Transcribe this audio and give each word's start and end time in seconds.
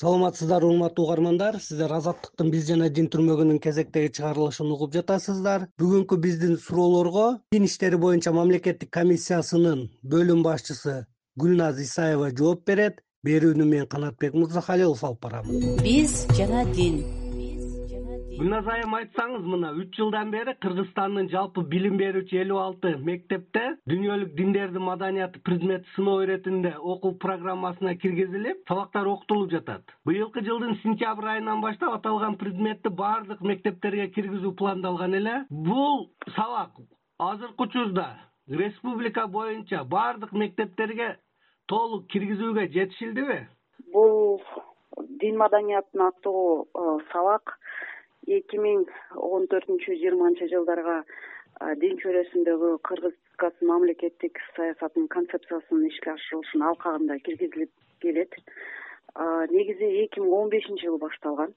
саламатсыздарбы 0.00 0.68
урматтуу 0.68 1.06
угармандар. 1.06 1.56
Сиздер 1.60 1.92
азаттыктын 1.96 2.50
биз 2.52 2.66
жана 2.68 2.90
дин 2.92 3.08
түрмөгүнүн 3.08 3.60
кезектеги 3.64 4.12
чыгарылышын 4.18 4.70
угуп 4.74 4.92
жатасыздар. 4.92 5.68
Бүгүнкү 5.80 6.20
биздин 6.20 6.56
суроолорго 6.60 7.26
дин 7.52 7.64
иштери 7.64 7.96
боюнча 7.96 8.32
мамлекеттик 8.36 8.92
комиссиясынын 8.92 9.86
бөлүм 10.04 10.44
башчысы 10.44 11.06
гүлназ 11.40 11.80
исаева 11.80 12.30
жооп 12.30 12.66
берет. 12.68 13.00
Берүүнү 13.26 13.64
мен 13.64 13.86
канатбек 13.90 14.36
мырзахалилов 14.36 15.02
алып 15.02 15.22
барам. 15.24 15.48
Биз 15.82 16.26
жана 16.36 16.66
дин 16.76 17.00
гүлназ 18.36 18.66
айым 18.68 18.94
айтсаңыз 18.98 19.44
мына 19.48 19.70
үч 19.80 19.94
жылдан 19.96 20.28
бери 20.28 20.52
кыргызстандын 20.60 21.30
жалпы 21.32 21.62
билим 21.72 21.94
берүүчү 21.96 22.36
элүү 22.42 22.58
алты 22.60 22.90
мектепте 23.06 23.62
дүйнөлүк 23.88 24.34
диндердин 24.36 24.84
маданияты 24.84 25.40
предмети 25.46 25.88
сыноо 25.94 26.18
иретинде 26.24 26.74
окуу 26.76 27.14
программасына 27.22 27.94
киргизилип 28.02 28.60
сабактар 28.68 29.08
окутулуп 29.08 29.54
жатат. 29.54 29.88
Быйылкы 30.04 30.44
жылдын 30.44 30.76
сентябрь 30.82 31.30
айынан 31.32 31.62
баштап 31.64 31.96
аталган 31.96 32.36
предметти 32.36 32.92
баардык 33.00 33.40
мектептерге 33.40 34.10
киргизүү 34.18 34.52
пландалган 34.60 35.16
эле. 35.16 35.38
Бул 35.48 36.10
сабак 36.36 36.76
азыркы 37.18 37.70
учурда 37.70 38.10
республика 38.48 39.26
боюнча 39.26 39.84
баардык 39.84 40.32
мектептерге 40.32 41.14
толук 41.72 42.04
киргизүүгө 42.12 42.68
жетишилдиби? 42.68 43.46
Бул 43.94 44.42
дин 45.20 45.38
маданиятын 45.40 46.10
аттуу 46.10 46.66
э, 46.68 46.98
сабак 47.12 47.56
эки 48.26 48.58
миң 48.58 48.86
он 49.14 49.46
төртүнчү 49.52 49.94
жыйырманчы 50.00 50.50
жылдарга 50.50 51.02
дин 51.80 51.96
чөйрөсүндөгү 52.02 52.72
кыргыз 52.86 53.14
республикасынын 53.36 53.70
мамлекеттик 53.70 54.38
саясатынын 54.56 55.08
концепциясынын 55.08 55.88
ишке 55.90 56.10
ашырылышынын 56.10 56.68
алкагында 56.68 57.18
киргизилип 57.18 57.70
келет. 58.00 58.32
Негизи 59.50 60.04
эки 60.04 60.20
миң 60.20 60.32
он 60.32 60.48
бешинчи 60.48 60.86
жылы 60.86 60.98
башталган 60.98 61.54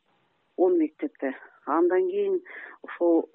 он 0.57 0.77
мектепте. 0.77 1.35
Андан 1.65 2.09
кийин 2.09 2.41
ушул 2.83 3.29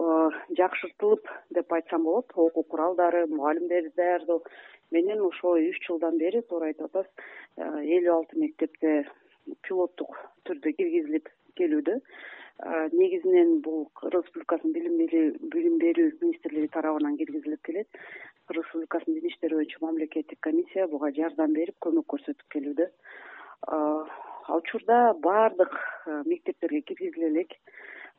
жакшыртылып 0.58 1.28
деп 1.50 1.72
айтсам 1.72 2.04
болот 2.04 2.32
окуу 2.34 2.62
куралдары 2.64 3.26
мугалимдерди 3.26 3.92
даярдоо 3.96 4.42
менен 4.91 5.20
ошо 5.20 5.56
үч 5.56 5.80
жылдан 5.86 6.19
бери 6.19 6.42
туура 6.42 6.66
айтып 6.66 6.96
атасыз 6.96 7.88
элүү 7.96 8.14
алты 8.14 8.38
мектепте 8.38 9.04
пилоттук 9.62 10.16
түрдө 10.44 10.72
киргизилип 10.76 11.28
келүүдө. 11.60 11.98
Негизинен 12.94 13.56
бул 13.64 13.88
кыргыз 14.00 14.27
республикасынын 14.27 14.74
билим 14.77 14.98
билим 15.55 15.78
берүү 15.83 16.10
министрлиги 16.20 16.70
тарабынан 16.77 17.16
киргизилип 17.19 17.62
келет. 17.66 17.88
Кыргыз 18.47 18.64
республикасынын 18.64 19.20
дин 19.20 19.33
иштери 19.33 19.58
боюнча 19.58 19.82
мамлекеттик 19.82 20.41
комиссия 20.41 20.86
буга 20.88 21.10
жардам 21.16 21.56
берип 21.56 21.77
көмөк 21.86 22.06
көрсөтүп 22.14 22.47
келүүдө. 22.55 22.91
Ал 23.75 24.60
учурда 24.60 25.14
баардык 25.25 25.75
мектептерге 26.30 26.82
киргизиле 26.82 27.32
элек 27.32 27.58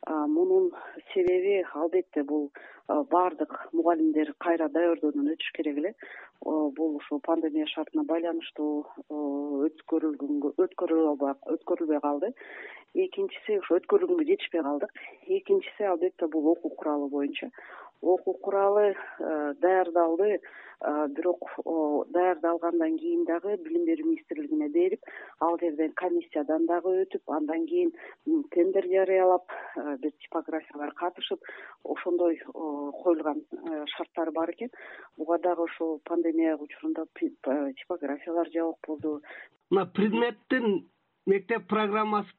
мунун 0.06 0.70
себеби 1.12 1.64
албетте 1.74 2.22
бул 2.22 2.50
баардык 2.88 3.52
мугалимдер 3.72 4.32
кайра 4.38 4.68
даярдоодон 4.68 5.32
өтүш 5.32 5.50
керек 5.56 5.78
эле. 5.78 5.92
Бул 6.44 6.96
ушул 6.96 7.20
пандемия 7.20 7.66
шартына 7.66 8.04
байланыштуу 8.04 8.84
өткөрүлгөнгө 9.68 10.52
өткөрүлө 10.64 11.08
албай 11.14 11.34
өткөрүлбөй 11.56 12.00
калды. 12.04 12.32
Экинчиси 12.94 13.58
ошо 13.58 13.80
өткөрүлгөнгө 13.80 14.28
жетишпей 14.30 14.62
калдык. 14.62 14.92
Экинчиси 15.26 15.90
албетте 15.90 16.28
бул 16.28 16.52
окуу 16.52 16.70
куралы 16.70 17.08
боюнча. 17.08 17.50
Окуу 18.02 18.34
куралы 18.34 18.94
даярдалды 19.18 20.38
бирок 21.16 21.50
даярдалгандан 22.12 22.98
кийин 22.98 23.24
дагы 23.24 23.56
билим 23.64 23.86
берүү 23.88 24.10
министрлигине 24.12 24.68
берип 24.68 25.00
ал 25.40 25.58
жерден 25.60 25.92
комиссиядан 25.92 26.66
дагы 26.66 26.92
өтүп 27.02 27.32
андан 27.36 27.66
кийин 27.68 27.92
тендер 28.54 28.86
жарыялап 28.88 29.52
бир 30.00 30.12
типографиялар 30.24 30.94
катышып 30.96 31.42
ошондой 31.84 32.38
коюлган 32.54 33.42
шарттары 33.96 34.32
бар 34.32 34.50
экен. 34.50 34.70
Буга 35.16 35.38
дагы 35.38 35.64
ушул 35.64 36.00
пандемия 36.04 36.56
учурунда 36.56 37.06
типографиялар 37.20 38.48
жабык 38.54 38.76
болду. 38.86 39.20
Мына 39.70 39.86
предметтин 39.86 40.88
мектеп 41.26 41.68
программасы 41.68 42.32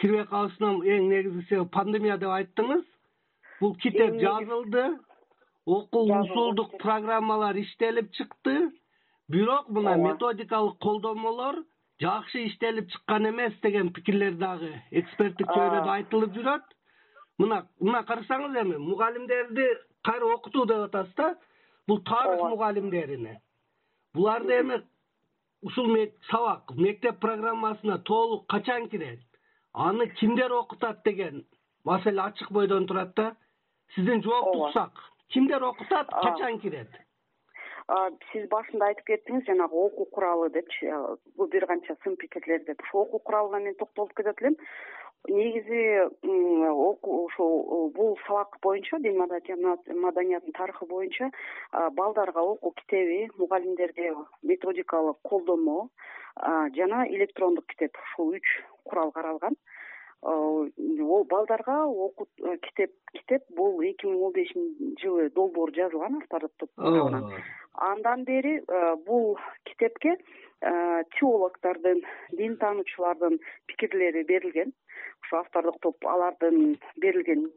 кирбей 0.00 0.26
калышынан 0.26 0.82
эң 0.82 1.08
негизги 1.08 1.46
себеп 1.48 1.70
пандемия 1.72 2.18
деп 2.18 2.34
айттыңыз. 2.34 2.84
Бул 3.60 3.76
китеп 3.76 4.18
жазылды 4.18 4.98
окуу 5.66 6.06
усулдук 6.20 6.78
программалар 6.82 7.56
иштелип 7.62 8.10
чыкты. 8.10 8.72
Бирок 9.28 9.68
мына 9.68 9.94
методикалык 9.96 10.80
колдомолор 10.82 11.62
жакшы 12.00 12.46
иштелип 12.46 12.90
чыккан 12.90 13.28
эмес 13.28 13.54
деген 13.62 13.92
пикирлер 13.92 14.36
дагы 14.40 14.72
эксперттик 14.90 15.48
чөйрөдө 15.52 15.90
айтылып 15.96 16.32
жүрөт. 16.36 16.64
Мына 17.38 17.62
мына 17.80 18.02
карасаңыз 18.08 18.56
эми 18.62 18.78
мугалимдерди 18.80 19.66
кайра 20.04 20.32
окутуу 20.34 20.66
деп 20.66 20.86
атасыз 20.88 21.14
да 21.16 21.34
бул 21.88 22.00
тарых 22.04 22.40
мугалимдерине. 22.40 23.40
Буларды 24.14 24.60
эми 24.60 24.82
ушул 25.62 25.96
сабак 26.30 26.72
мектеп 26.76 27.20
программасына 27.20 27.98
толук 27.98 28.46
качан 28.48 28.88
кирет? 28.88 29.20
Аны 29.72 30.06
кимдер 30.06 30.50
окутат 30.52 31.02
деген 31.04 31.44
маселе 31.84 32.22
ачык 32.22 32.50
бойдон 32.50 32.86
турат 32.86 33.14
да 33.14 33.36
сизден 33.94 34.22
жооп 34.22 34.56
уксак 34.56 34.92
кимдер 35.28 35.62
окутат 35.62 36.08
качан 36.08 36.60
кирет 36.60 36.88
сиз 38.30 38.46
башында 38.50 38.90
айтып 38.90 39.06
кеттиңиз 39.10 39.46
жанагы 39.48 39.76
окуу 39.86 40.06
куралы 40.14 40.50
депчи 40.54 40.90
бул 41.36 41.48
бир 41.50 41.66
канча 41.66 41.96
сын 42.04 42.16
пикирлер 42.16 42.62
деп. 42.66 42.82
Ушул 42.86 43.02
окуу 43.02 43.20
куралына 43.20 43.60
мен 43.64 43.74
токтолуп 43.74 44.14
кетет 44.14 44.42
элем 44.42 44.56
негизи 45.28 45.82
ушул 46.22 47.90
бул 47.96 48.18
сабак 48.26 48.56
боюнча 48.62 48.98
дин 48.98 49.18
маданиятынын 49.18 50.52
тарыхы 50.52 50.86
боюнча 50.86 51.30
балдарга 51.72 52.40
окуу 52.40 52.72
китеби 52.72 53.28
мугалимдерге 53.36 54.14
методикалык 54.42 55.18
колдомо 55.22 55.88
жана 56.76 57.06
электрондук 57.08 57.66
китеп. 57.66 57.96
Ушул 57.96 58.34
үч 58.38 58.46
курал 58.84 59.10
каралган 59.12 59.56
ол 60.22 61.24
балдарга 61.24 61.86
окуу 61.86 62.26
э, 62.44 62.56
китеп 62.58 62.92
китеп 63.12 63.42
бул 63.56 63.80
эки 63.80 64.06
миң 64.06 64.26
он 64.26 64.32
бешинчи 64.32 64.92
жылы 65.02 65.30
долбоор 65.30 65.72
жазылган 65.72 66.20
автордук 66.20 66.52
топ 66.58 66.70
тарабынан 66.76 67.32
андан 67.74 68.24
бери 68.24 68.60
э, 68.60 68.96
бул 69.06 69.38
китепке 69.64 70.16
э, 70.60 71.02
теологдордун 71.18 72.02
дин 72.32 72.56
таануучулардын 72.56 73.38
пикирлери 73.66 74.24
берилген. 74.24 74.72
Ошо 75.22 75.40
автордук 75.40 75.80
топ 75.80 76.06
алардын 76.06 76.78
берилген 76.96 77.50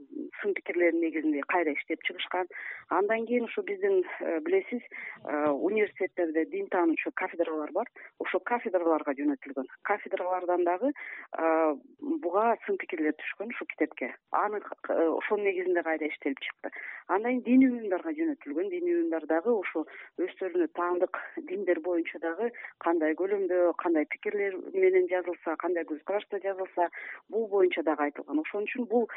сын 0.43 0.53
пикирлеринин 0.53 1.01
негизинде 1.01 1.41
кайра 1.47 1.73
иштеп 1.73 2.03
чыгышкан. 2.03 2.47
Андан 2.89 3.25
кийин 3.25 3.45
ушу 3.45 3.63
биздин 3.63 4.03
э, 4.19 4.39
билесиз 4.41 4.81
э, 5.23 5.49
университеттерде 5.49 6.45
дин 6.45 6.67
таануучу 6.67 7.11
кафедралар 7.15 7.71
бар. 7.71 7.87
Ошол 8.19 8.41
кафедраларга 8.41 9.15
жөнөтүлгөн. 9.15 9.67
Кафедралардан 9.83 10.63
дагы 10.63 10.91
э, 10.91 11.75
буга 11.99 12.57
сын 12.65 12.77
пикирлер 12.77 13.15
түшкөн 13.15 13.55
ушул 13.55 13.67
китепке. 13.71 14.13
Аны 14.31 14.59
ошонун 14.89 15.47
негизинде 15.47 15.83
кайра 15.83 16.07
иштелип 16.07 16.39
чыкты. 16.39 16.69
Андан 17.07 17.41
кийин 17.41 17.63
диний 17.63 17.71
уюмдарга 17.71 18.11
жөнөтүлгөн. 18.11 18.69
Диний 18.69 18.95
уюмдар 18.99 19.25
дагы 19.31 19.55
ошо 19.55 19.85
өздөрүнө 20.19 20.67
таандык 20.75 21.17
диндер 21.49 21.79
боюнча 21.79 22.19
дагы 22.19 22.51
кандай 22.83 23.15
көлөмдө 23.15 23.73
кандай 23.77 24.05
пикирлер 24.05 24.57
менен 24.73 25.07
жазылса 25.11 25.55
кандай 25.63 25.87
көз 25.87 26.03
карашта 26.05 26.39
жазылса 26.43 26.89
бул 27.29 27.47
боюнча 27.47 27.83
дагы 27.83 28.09
айтылган. 28.09 28.43
Ошон 28.43 28.67
үчүн 28.67 28.87
бул 28.91 29.07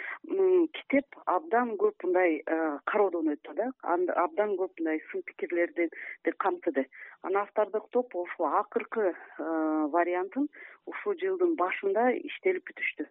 китеп 0.76 1.15
абдан 1.24 1.74
көп 1.80 2.04
мындай 2.04 2.38
э, 2.40 2.56
кароодон 2.90 3.32
өттү 3.34 3.54
да. 3.58 3.70
Абдан 3.82 4.54
көп 4.60 4.72
мындай 4.78 5.00
сын 5.10 5.24
пикирлерди 5.26 5.88
камтыды. 6.38 6.86
Анан 7.22 7.42
автордук 7.42 7.88
топ 7.90 8.14
ушул 8.14 8.46
акыркы 8.46 9.12
э, 9.12 9.16
вариантын 9.96 10.48
ушул 10.86 11.18
жылдын 11.22 11.56
башында 11.56 12.10
иштелип 12.20 12.68
бүтүштү. 12.70 13.08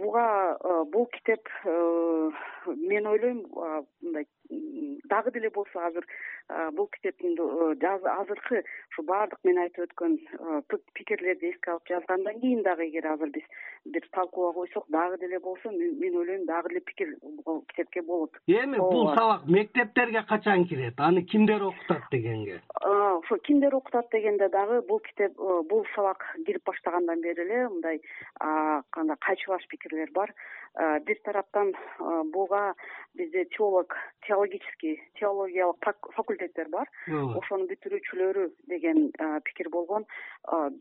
Буга 0.00 0.26
э, 0.56 0.84
бул 0.92 1.06
китеп 1.16 1.48
мен 1.64 3.06
ойлойм 3.06 3.44
мындай 4.02 4.26
дагы 5.10 5.30
деле 5.32 5.50
болсо 5.50 5.80
азыр 5.86 6.06
бул 6.72 6.88
китептин 6.88 7.36
азыркы 7.38 8.62
ушу 8.90 9.02
баардык 9.06 9.38
мен 9.44 9.58
айтып 9.64 9.86
өткөн 9.86 10.16
пикирлерди 10.94 11.52
эске 11.52 11.72
алып 11.72 11.88
жазгандан 11.88 12.40
кийин 12.40 12.62
дагы 12.62 12.88
эгер 12.88 13.06
азыр 13.12 13.30
биз 13.30 13.44
бир 13.84 14.08
талкууга 14.12 14.52
койсок 14.52 14.84
дагы 14.88 15.18
деле 15.18 15.38
болсо 15.38 15.70
мен 15.70 16.16
ойлойм 16.16 16.46
дагы 16.46 16.68
деле 16.68 16.80
пикир 16.80 17.16
бул 17.44 17.62
китепке 17.68 18.02
болот. 18.02 18.30
Эми 18.46 18.76
бул 18.76 19.14
сабак 19.14 19.46
мектептерге 19.46 20.22
качан 20.28 20.66
кирет? 20.66 20.94
Аны 20.98 21.22
кимдер 21.22 21.62
окутат 21.62 22.02
дегенге. 22.10 22.60
Ошо 22.80 23.38
кимдер 23.38 23.74
окутат 23.74 24.10
дегенде 24.12 24.48
дагы 24.48 24.82
бул 24.82 25.00
китеп 25.00 25.36
бул 25.36 25.86
сабак 25.94 26.24
кирип 26.46 26.64
баштагандан 26.64 27.20
бери 27.20 27.40
эле 27.42 27.68
мындай 27.68 28.00
кандай 28.38 29.16
кайчылаш 29.18 29.66
пикирлер 29.68 30.10
бар. 30.12 30.34
Бир 31.04 31.16
тараптан 31.24 31.72
буга 32.32 32.74
бизде 33.14 33.44
теолог 33.46 33.96
теологический 34.26 35.02
теологиялык 35.18 36.12
факультеттер 36.14 36.68
бар. 36.68 36.86
Ошонун 37.08 37.66
бүтүрүүчүлөрү 37.66 38.50
деген 38.68 39.10
пикир 39.44 39.68
болгон. 39.70 40.06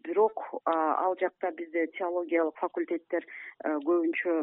Бирок 0.04 0.62
ал 0.66 1.16
жакта 1.19 1.52
бизде 1.52 1.88
теологиялык 1.98 2.56
факультеттер 2.90 3.26
көбүнчө 3.86 4.34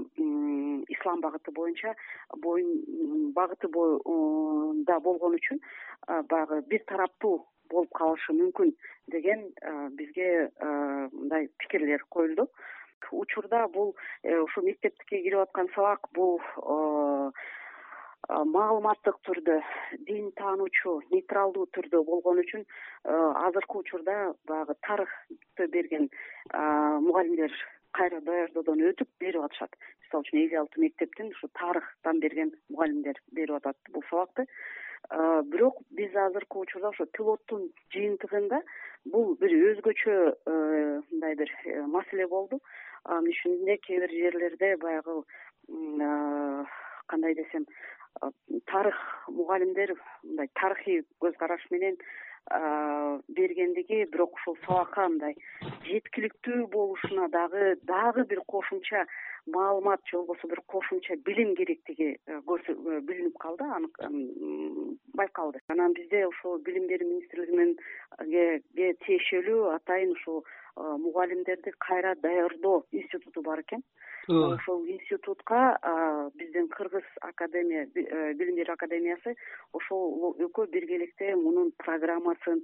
ислам 0.93 1.21
багыты 1.21 1.53
боюнча 1.53 1.95
боюн 2.43 3.33
багыты 3.35 3.69
боюнда 3.69 5.01
болгон 5.01 5.35
үчүн 5.35 5.61
баягы 6.29 6.63
бир 6.69 6.85
тараптуу 6.87 7.47
болуп 7.71 7.91
калышы 7.95 8.33
мүмкүн 8.33 8.73
деген 9.09 9.51
бизге 9.97 10.51
мындай 10.61 11.49
пикирлер 11.59 12.05
коюлду. 12.11 12.49
Учурда 13.13 13.69
бул 13.69 13.95
э, 14.23 14.35
ушул 14.39 14.65
мектептикке 14.65 15.21
кирип 15.23 15.39
аткан 15.39 15.69
сабак 15.75 16.09
бул 16.15 16.41
маалыматтык 18.27 19.21
түрдө 19.23 19.61
дин 20.09 20.33
таануучу 20.41 20.97
нейтралдуу 21.13 21.67
түрдө 21.77 22.03
болгон 22.09 22.41
үчүн 22.43 22.65
азыркы 23.05 23.79
учурда 23.85 24.35
баягы 24.49 24.75
тарыхты 24.83 25.69
берген 25.69 26.09
мугалимдер 26.53 27.53
кайра 27.97 28.21
даярдоодон 28.21 28.83
өтүп 28.91 29.09
берип 29.21 29.45
атышат. 29.47 29.77
Мисалы 30.05 30.27
үчүн 30.27 30.41
элүү 30.43 30.61
алты 30.61 30.83
мектептин 30.83 31.31
ушу 31.35 31.49
тарыхтан 31.61 32.21
берген 32.21 32.53
мугалимдер 32.69 33.21
берип 33.33 33.57
атат 33.59 33.77
бул 33.93 34.05
сабакты. 34.11 34.47
Бирок 35.53 35.81
биз 35.99 36.15
азыркы 36.15 36.59
учурда 36.59 36.91
ошо 36.91 37.07
пилоттун 37.17 37.69
жыйынтыгында 37.95 38.61
бул 39.13 39.37
бир 39.41 39.53
өзгөчө 39.71 40.15
э, 40.15 40.55
мындай 41.11 41.37
бир 41.39 41.53
э, 41.65 41.83
маселе 41.87 42.27
болду. 42.27 42.61
Анын 43.05 43.31
ичинде 43.31 43.77
кээ 43.87 44.01
бир 44.03 44.17
жерлерде 44.21 44.77
баягы 44.83 45.23
кандай 47.07 47.35
десем 47.35 47.67
тарых 48.67 48.99
мугалимдер 49.29 49.95
мындай 50.23 50.49
тарыхый 50.55 51.05
көз 51.21 51.37
караш 51.39 51.67
менен 51.71 51.97
бергендиги 53.29 54.05
бирок 54.13 54.35
ушул 54.39 54.57
сабакка 54.67 55.09
мындай 55.09 55.35
жеткиликтүү 55.89 56.67
болушуна 56.75 57.29
дагы 57.29 57.75
дагы 57.91 58.25
бир 58.25 58.43
кошумча 58.47 59.07
маалымат 59.47 60.01
же 60.07 60.17
болбосо 60.17 60.49
бир 60.49 60.61
кошумча 60.67 61.17
билим 61.17 61.55
керектиги 61.57 62.19
э, 62.27 62.41
э, 62.41 63.01
билинип 63.01 63.39
калды 63.39 63.65
анык 63.65 63.99
байкалды. 65.15 65.61
Анан 65.69 65.93
бизде 65.93 66.27
ушул 66.27 66.59
билим 66.59 66.87
берүү 66.87 67.09
министрлиги 67.09 67.57
мененге 67.57 68.95
тиешелүү 69.07 69.75
атайын 69.75 70.13
ушул 70.13 70.45
мугалимдерди 70.77 71.73
кайра 71.79 72.15
даярдоо 72.17 72.85
институту 72.93 73.43
бар 73.43 73.61
экен 73.61 73.83
ошол 74.29 74.85
институтка 74.87 75.79
биздин 76.35 76.69
кыргыз 76.69 77.05
академия 77.21 77.87
э, 77.95 78.35
билим 78.35 78.57
берүү 78.57 78.75
академиясы 78.75 79.35
ошол 79.73 80.35
экөө 80.49 80.71
биргеликте 80.73 81.35
мунун 81.37 81.73
программасын 81.79 82.63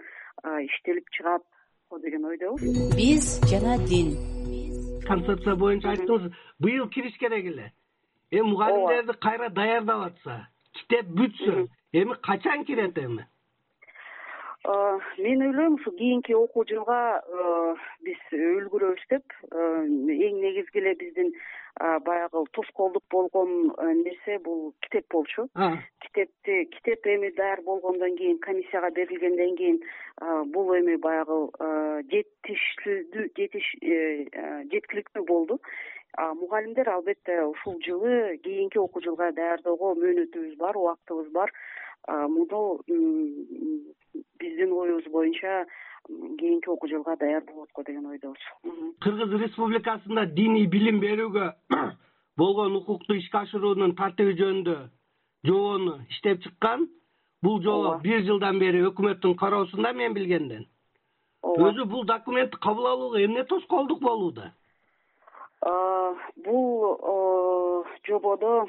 иштелип 0.66 1.08
чыгат 1.10 1.42
го 1.90 1.98
деген 1.98 2.24
ойдобуз 2.24 2.62
биз 2.96 3.40
жана 3.50 3.78
дин. 3.86 4.16
Концепция 5.06 5.54
боюнча 5.56 5.92
айттыңыз 5.92 6.32
быйыл 6.58 6.88
кириш 6.88 7.16
керек 7.18 7.44
эле. 7.44 7.72
Эми 8.30 8.48
мугалимдерди 8.50 9.18
кайра 9.20 9.50
даярдап 9.50 10.06
атса 10.10 10.48
китеп 10.72 11.06
бүтсө 11.18 11.68
эми 11.92 12.14
качан 12.22 12.64
кирет 12.64 12.98
эми 12.98 13.26
мен 14.64 15.42
ойлойм 15.42 15.74
ушул 15.74 15.96
кийинки 15.98 16.32
окуу 16.32 16.64
жылга 16.68 17.00
биз 18.06 18.20
үлгүрөбүз 18.32 19.08
деп 19.10 19.34
эң 19.50 20.38
негизги 20.44 20.78
эле 20.82 20.94
биздин 21.00 21.32
баягы 21.80 22.44
тоскоолдук 22.52 23.02
болгон 23.10 23.72
нерсе 24.04 24.38
бул 24.38 24.74
китеп 24.82 25.06
болчу. 25.10 25.48
Китепти 26.00 26.64
китеп 26.74 27.06
эми 27.06 27.30
даяр 27.30 27.62
болгондон 27.62 28.16
кийин 28.16 28.38
комиссияга 28.38 28.90
берилгенден 28.90 29.56
кийин 29.56 29.80
бул 30.52 30.74
эми 30.76 30.96
баягы 30.96 31.48
жетиш 32.12 32.76
э, 33.82 34.26
жеткиликтүү 34.70 35.24
болду. 35.24 35.58
Мугалимдер 36.18 36.90
албетте 36.90 37.42
ушул 37.42 37.80
жылы 37.80 38.36
кийинки 38.44 38.76
окуу 38.78 39.00
жылга 39.02 39.32
даярдоого 39.32 39.94
мөөнөтүбүз 39.96 40.58
бар 40.60 40.76
убактыбыз 40.76 41.32
бар 41.32 41.52
муну 42.08 42.80
биздин 44.38 44.72
оюбуз 44.72 45.06
боюнча 45.12 45.66
кийинки 46.38 46.68
окуу 46.68 46.88
жылга 46.88 47.16
даяр 47.16 47.44
болот 47.44 47.70
го 47.72 47.82
деген 47.82 48.06
ойдобуз. 48.06 48.40
Кыргыз 49.00 49.30
республикасында 49.40 50.26
диний 50.34 50.66
билим 50.66 51.00
берүүгө 51.00 51.52
болгон 52.40 52.76
укукту 52.76 53.14
ишке 53.14 53.38
ашыруунун 53.38 53.94
тартиби 53.94 54.34
жөнүндө 54.40 54.76
жобону 55.46 56.00
иштеп 56.10 56.42
чыккан. 56.42 56.88
Бул 57.42 57.60
жобо 57.62 57.98
бир 58.02 58.22
жылдан 58.26 58.58
бери 58.58 58.82
өкмөттүн 58.86 59.36
кароосунда 59.36 59.92
мен 59.92 60.14
билгенден. 60.14 60.66
Ооба. 61.42 61.70
Өзү 61.70 61.86
бул 61.90 62.04
документти 62.06 62.58
кабыл 62.58 62.86
алууга 62.86 63.22
эмне 63.24 63.44
тоскоолдук 63.44 64.00
болууда? 64.00 64.52
Бул 66.44 67.86
жободо 68.06 68.66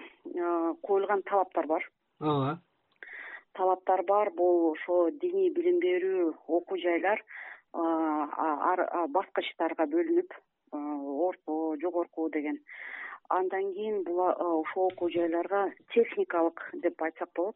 коюлган 0.81 1.21
талаптар 1.21 1.67
бар. 1.67 1.89
Ооба 2.19 2.59
талаптар 3.53 4.03
бар. 4.03 4.31
Бул 4.37 4.71
ошо 4.71 5.09
диний 5.21 5.49
билим 5.49 5.79
берүү 5.79 6.33
окуу 6.47 6.77
жайлар 6.77 7.23
баскычтарга 9.17 9.85
бөлүнүп 9.93 10.33
орто 11.27 11.75
жогорку 11.81 12.29
деген. 12.29 12.59
Андан 13.29 13.73
кийин 13.73 14.03
бул 14.03 14.19
ошол 14.21 14.91
окуу 14.91 15.09
жайларга 15.09 15.71
техникалык 15.93 16.59
деп 16.73 17.01
айтсак 17.01 17.29
болот. 17.35 17.55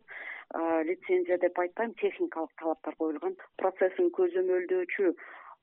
Лицензия 0.90 1.38
деп 1.38 1.60
айтпайм 1.60 1.94
техникалык 2.02 2.52
талаптар 2.60 2.96
коюлган. 2.96 3.36
Процессин 3.58 4.10
көзөмөлдөөчү 4.16 5.14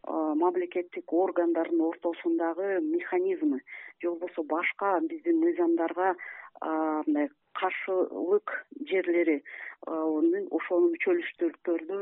мамлекеттик 0.06 1.12
органдардын 1.12 1.80
ортосундагы 1.80 2.80
механизмы 2.80 3.60
же 4.02 4.10
болбосо 4.10 4.42
башка 4.42 5.00
биздин 5.00 5.40
мыйзамдарга 5.40 6.14
мындай 6.60 7.28
каршылык 7.58 8.52
жерлери 8.90 9.40
ошонун 9.86 10.92
мүчөлүштүүлүктөрдү 10.94 11.98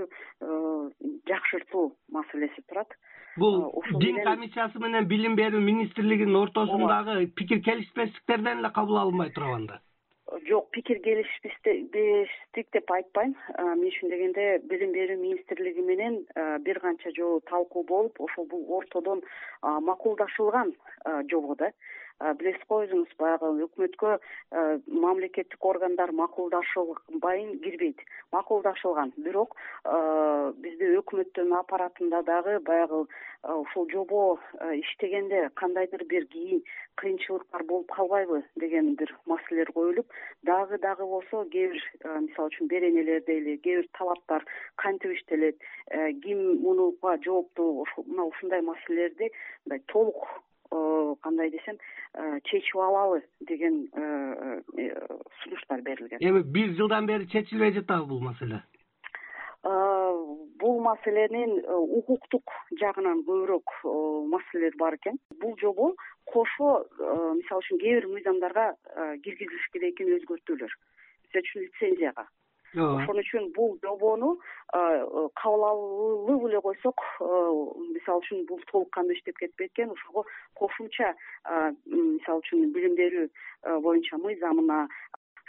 жакшыртуу 1.28 1.86
маселеси 2.16 2.64
турат. 2.68 2.96
Бул 3.36 3.72
дин 4.00 4.20
комиссиясы 4.24 4.80
менен 4.82 5.08
билим 5.08 5.36
берүү 5.36 5.60
министрлигинин 5.60 6.36
ортосундагы 6.42 7.26
пикир 7.38 7.62
келишпестиктерден 7.68 8.60
эле 8.60 8.70
кабыл 8.76 9.00
алынбай 9.02 9.32
турабы 9.32 9.56
анда? 9.60 9.80
Жок 10.48 10.70
пикир 10.70 11.00
келишпестик 11.04 12.68
деп 12.72 12.92
айтпайм. 12.92 13.34
Эмне 13.58 13.90
үчүн 13.90 14.12
дегенде 14.12 14.46
билим 14.68 14.92
берүү 14.96 15.18
министрлиги 15.20 15.84
менен 15.84 16.22
бир 16.64 16.80
канча 16.80 17.12
жолу 17.16 17.40
талкуу 17.48 17.84
болуп 17.88 18.20
ошол 18.20 18.46
бул 18.52 18.64
ортодон 18.78 19.24
макулдашылган 19.62 20.72
жобо 21.30 21.56
да 21.56 21.72
билесиз 22.38 22.66
го 22.68 22.80
өзүңүз 22.84 23.14
баягы 23.18 23.50
өкмөткө 23.66 24.12
мамлекеттик 25.04 25.66
органдар 25.72 26.12
макулдашылбайын 26.18 27.58
кирбейт 27.64 28.02
макулдашылган 28.34 29.12
бирок 29.26 29.56
бизде 30.64 30.92
өкмөттүн 31.00 31.54
аппаратында 31.58 32.22
дагы 32.28 32.58
баягы 32.68 33.04
ушул 33.42 33.88
жобо 33.90 34.38
иштегенде 34.78 35.48
кандайдыр 35.62 36.04
бир 36.12 36.26
кийин 36.34 36.62
кыйынчылыктар 37.00 37.64
болуп 37.64 37.90
калбайбы 37.96 38.42
деген 38.56 38.94
бир 38.94 39.14
маселелер 39.26 39.72
коюлуп 39.72 40.06
дагы 40.42 40.78
дагы 40.78 41.06
болсо 41.06 41.44
кээ 41.56 41.72
бир 41.72 41.82
мисалы 42.28 42.52
үчүн 42.52 42.70
беренелер 42.70 43.24
дейли 43.26 43.56
кээ 43.64 43.82
бир 43.82 43.90
талаптар 43.98 44.46
кантип 44.76 45.16
иштелет 45.16 45.58
ким 46.22 46.62
мунуга 46.62 47.18
жооптуу 47.26 47.86
мына 48.06 48.30
ушундай 48.30 48.62
маселелерди 48.62 49.32
мындай 49.66 49.82
толук 49.86 50.28
кандай 51.22 51.50
десем 51.50 51.78
чечип 52.44 52.76
алалы 52.76 53.22
деген 53.40 53.88
сунуштар 55.42 55.82
берилген. 55.82 56.18
Эми 56.20 56.42
бир 56.42 56.74
жылдан 56.76 57.06
бери 57.06 57.26
чечилбей 57.28 57.72
жатабы 57.72 58.06
бул 58.06 58.20
маселе? 58.20 58.62
Бул 59.62 60.80
маселенин 60.82 61.62
укуктук 61.98 62.50
жагынан 62.80 63.24
көбүрөөк 63.26 63.76
маселелер 64.28 64.76
бар 64.78 64.98
экен. 64.98 65.18
Бул 65.40 65.56
жобо 65.60 65.94
кошо 66.26 66.84
мисалы 67.38 67.62
үчүн 67.64 67.80
кээ 67.80 68.00
бир 68.00 68.08
мыйзамдарга 68.12 68.68
киргизилиш 69.24 69.68
керек 69.72 69.94
экен 69.96 70.12
өзгөртүүлөр 70.18 70.72
мисалы 71.32 71.46
үчүн 71.46 71.66
лицензияга 71.66 72.28
ооба. 72.74 73.02
Ошон 73.02 73.20
үчүн 73.22 73.52
бул 73.56 73.78
жобону 73.82 74.38
кабыл 74.72 75.64
алып 75.68 76.46
эле 76.48 76.60
койсок 76.64 77.00
мисалы 77.20 78.20
үчүн 78.24 78.46
бул 78.48 78.60
толук 78.70 78.90
кандуу 78.92 79.16
иштеп 79.16 79.38
кетпейт 79.38 79.72
экен 79.72 79.90
ошого 79.90 80.24
кошумча 80.54 81.14
мисалы 81.86 82.40
үчүн 82.40 82.72
билим 82.72 82.94
берүү 82.96 83.26
боюнча 83.84 84.18
мыйзамына. 84.18 84.86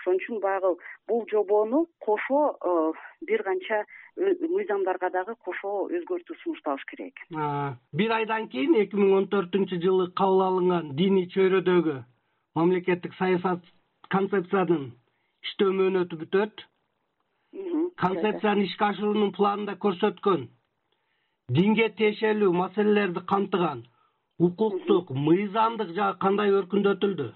Ошон 0.03 0.19
үчүн 0.19 0.39
баягы 0.43 0.75
бул 1.07 1.25
жобону 1.31 1.87
кошо 1.99 2.93
бир 3.21 3.43
канча 3.43 3.85
мыйзамдарга 4.17 5.09
дагы 5.09 5.35
кошо 5.45 5.87
өзгөртүү 5.87 6.35
сунушталыш 6.43 6.83
керек. 6.91 7.15
Экен 7.31 7.77
бир 7.93 8.11
айдан 8.11 8.49
кийин 8.49 8.75
эки 8.81 8.99
миң 8.99 9.15
он 9.21 9.29
төртүнчү 9.31 9.79
жылы 9.79 10.11
кабыл 10.11 10.43
алынган 10.49 10.91
диний 10.99 11.29
чөйрөдөгү 11.31 12.03
мамлекеттик 12.55 13.15
саясат 13.17 13.63
концепциянын 14.13 14.91
иштөө 15.47 15.71
мөөнөтү 15.79 16.19
бүтөт 16.21 16.67
концепцияны 18.03 18.65
ишке 18.67 18.85
ашыруунун 18.89 19.31
планында 19.37 19.75
көрсөткөн. 19.85 20.47
Динге 21.57 21.89
тиешелүү 21.99 22.51
маселелерди 22.55 23.21
камтыган 23.31 23.83
укуктук 24.39 25.11
мыйзамдык 25.11 25.93
жагы 25.97 26.19
кандай 26.19 26.53
өркүндөтүлдү? 26.59 27.27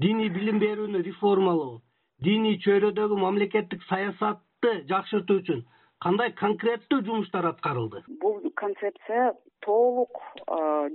Диний 0.00 0.30
билим 0.30 0.60
берүүнү 0.62 1.02
реформалоо 1.08 1.80
диний 2.22 2.58
чөйрөдөгү 2.64 3.18
мамлекеттик 3.20 3.82
саясатты 3.90 4.72
жакшыртуу 4.90 5.40
үчүн 5.42 5.64
кандай 6.00 6.32
конкреттүү 6.40 7.02
жумуштар 7.08 7.48
аткарылды? 7.52 8.02
Бул 8.22 8.40
концепция 8.56 9.32
толук 9.64 10.20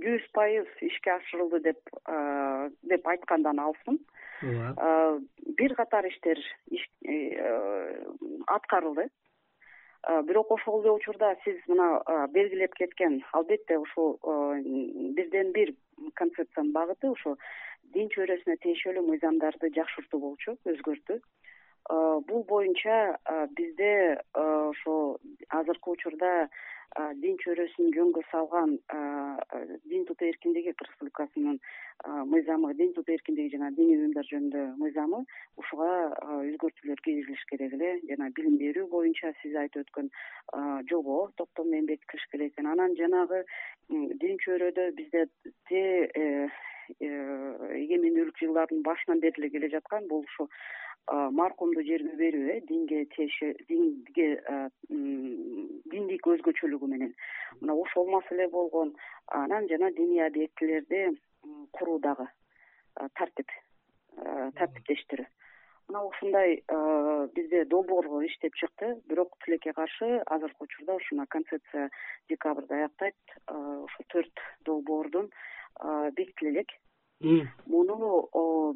жүз 0.04 0.28
пайыз 0.36 0.68
ишке 0.80 1.16
ашырылды 1.16 1.60
деп 1.66 1.80
деп 2.82 3.06
айткандан 3.14 3.58
ооба 3.58 3.96
бир 4.42 5.74
катар 5.74 6.06
иштер 6.06 6.38
э, 7.06 8.04
аткарылды. 8.46 9.08
Бирок 10.24 10.50
ошол 10.50 10.82
эле 10.82 10.90
учурда 10.90 11.36
сиз 11.44 11.60
мына 11.68 12.02
белгилеп 12.34 12.74
кеткен 12.74 13.20
албетте 13.32 13.78
ушул 13.78 14.18
бирден 15.14 15.52
бир 15.52 15.74
концепциянын 16.14 16.72
багыты 16.72 17.10
ушу 17.10 17.36
дин 17.94 18.08
чөйрөсүнө 18.10 18.56
тиешелүү 18.64 19.04
мыйзамдарды 19.06 19.70
жакшыртуу 19.76 20.20
болчу 20.20 20.56
өзгөртүү. 20.66 21.20
Бул 22.26 22.42
боюнча 22.50 23.16
бизде 23.54 24.18
ошо 24.34 25.18
азыркы 25.50 25.94
учурда 25.94 26.48
дин 27.22 27.36
чөйрөсүн 27.42 27.92
жөнгө 27.96 28.22
салган 28.30 28.76
дин 29.88 30.04
тутуу 30.08 30.28
эркиндиги 30.28 30.72
кыргыз 30.72 30.90
республикасынын 30.92 31.58
мыйзамы 32.32 32.74
дин 32.74 32.92
эркиндиги 32.96 33.52
жана 33.54 33.70
диний 33.76 33.96
уюмдар 33.96 34.26
жөнүндө 34.28 34.64
мыйзамы 34.80 35.22
ушуга 35.56 35.90
өзгөртүүлөр 36.40 37.00
киргизилиш 37.06 37.44
керек 37.50 37.72
эле. 37.78 37.92
Жана 38.10 38.30
билим 38.36 38.58
берүү 38.58 38.88
боюнча 38.90 39.32
сиз 39.42 39.56
айтып 39.56 39.86
өткөн 39.86 40.10
жобо 40.90 41.30
топтом 41.36 41.70
менен 41.70 41.86
бекитилиш 41.86 42.26
керек 42.32 42.52
экен. 42.52 42.66
Анан 42.74 42.96
жанагы 42.96 43.44
дин 43.88 44.36
чөйрөдө 44.44 44.90
бизде 44.98 45.26
э, 45.72 46.48
э, 47.00 47.08
эгемендүүлүк 47.82 48.38
жылдарынын 48.42 48.82
башынан 48.86 49.20
бери 49.24 49.42
эле 49.42 49.50
келе 49.50 49.68
жаткан 49.74 50.08
бул 50.08 50.24
ушу 50.28 50.48
маркумду 51.38 51.82
жерге 51.82 52.14
берүү 52.20 52.44
э 52.54 52.60
динге 52.68 53.06
динге 53.68 54.28
диндик 55.92 56.26
өзгөчөлүгү 56.34 56.86
менен. 56.86 57.14
Мына 57.60 57.74
ошол 57.74 58.06
маселе 58.10 58.48
болгон 58.48 58.94
анан 59.26 59.68
жана 59.68 59.90
диний 59.92 60.24
объектилерди 60.26 61.18
куруудагы 61.72 62.28
тартип 63.18 63.50
тартиптештирүү 64.54 65.26
мына 65.92 66.04
ушундай 66.08 66.62
бизде 67.36 67.64
долбоор 67.64 68.24
иштеп 68.24 68.54
чыкты. 68.54 68.96
Бирок 69.08 69.36
тилекке 69.44 69.72
каршы 69.72 70.22
азыркы 70.26 70.64
учурда 70.64 70.94
ушу 70.96 71.14
мына 71.16 71.26
концепция 71.26 71.90
декабрда 72.28 72.74
аяктайт 72.74 73.14
ошо 73.46 74.02
төрт 74.08 74.32
долбоордун 74.64 75.30
бекитиле 76.16 76.50
элек 76.50 76.70
муну 77.66 78.28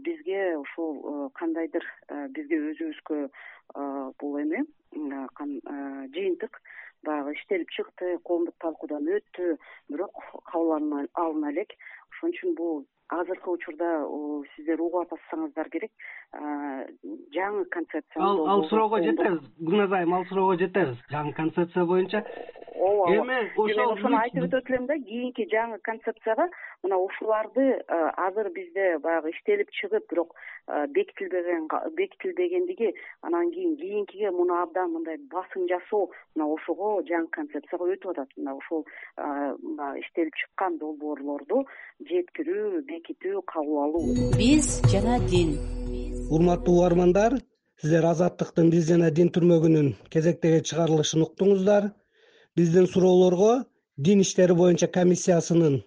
бизге 0.04 0.58
ушул 0.58 1.30
кандайдыр 1.34 1.84
бизге 2.36 2.60
өзүбүзгө 2.72 3.28
бул 4.20 4.36
эме 4.42 4.64
жыйынтык 4.92 6.60
баягы 7.02 7.32
иштелип 7.32 7.70
чыкты 7.70 8.18
коомдук 8.24 8.56
талкуудан 8.60 9.08
өттү. 9.08 9.56
Бирок 9.88 10.12
кабыл 10.52 10.76
алына 11.14 11.50
элек 11.50 11.72
ошон 12.10 12.30
үчүн 12.30 12.54
бул 12.58 12.84
азыркы 13.08 13.50
учурда 13.50 13.88
сиздер 14.54 14.80
угуп 14.82 15.12
атсаңыздар 15.14 15.68
керек 15.70 15.92
жаңы 17.46 17.64
концепция 17.70 18.22
ал 18.22 18.66
суроого 18.68 19.02
жетебиз 19.06 19.40
гүлназ 19.58 19.96
айым 20.00 20.14
ал 20.18 20.28
суроого 20.30 20.58
жетебиз 20.58 20.98
жаңы 21.14 21.32
концепция 21.40 21.84
боюнча 21.84 22.24
ооба 22.76 23.14
эми 23.14 23.38
ошол 23.56 23.92
ошону 23.92 24.18
айтып 24.20 24.46
өтөт 24.48 24.70
элем 24.70 24.86
да 24.86 24.96
кийинки 24.98 25.46
жаңы 25.52 25.78
концепцияга 25.82 26.48
мына 26.82 26.98
ушуларды 27.02 27.66
азыр 27.88 28.50
бизде 28.54 28.98
баягы 28.98 29.30
иштелип 29.30 29.70
чыгып 29.80 30.08
бирок 30.10 30.34
бекитилбеген 30.96 31.68
бекитилбегендиги 31.96 32.92
анан 33.22 33.50
кийин 33.50 33.76
кийинкиге 33.76 34.30
муну 34.30 34.60
абдан 34.62 34.92
мындай 34.92 35.16
басым 35.32 35.68
жасоо 35.68 36.10
мына 36.34 36.48
ошого 36.52 37.02
жаңы 37.10 37.30
концепцияга 37.30 37.90
өтүп 37.94 38.12
атат. 38.12 38.30
Мына 38.36 38.56
ушул 38.56 38.86
иштелип 40.02 40.34
чыккан 40.42 40.78
долбоорлорду 40.78 41.64
жеткирүү 42.10 42.84
бекитүү 42.90 43.42
кабыл 43.46 43.82
алуу. 43.86 44.30
Биз 44.36 44.80
жана 44.92 45.18
дин 45.30 45.56
урматтуу 46.34 46.74
угармандар 46.78 47.36
сиздер 47.80 48.06
азаттыктын 48.10 48.70
биз 48.74 48.88
жана 48.90 49.10
дин 49.18 49.28
түрмөгүнүн 49.36 49.90
кезектеги 50.14 50.64
чыгарылышын 50.70 51.22
уктуңуздар. 51.26 51.90
Биздин 52.56 52.88
суроолорго 52.94 53.52
дин 54.08 54.24
иштери 54.24 54.56
боюнча 54.62 54.88
комиссиясынын 54.98 55.78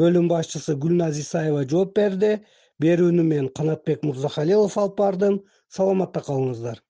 бөлүм 0.00 0.30
башчысы 0.32 0.78
гүлназ 0.86 1.20
исаева 1.24 1.66
жооп 1.74 1.94
берди. 2.00 2.32
Берүүнү 2.84 3.28
мен 3.34 3.52
канатбек 3.60 4.04
мырзахалилов 4.06 4.80
алып 4.80 4.98
бардым. 5.02 5.40
Саламатта 5.76 6.22
калыңыздар 6.30 6.85